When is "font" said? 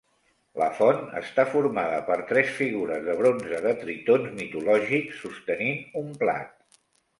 0.77-1.03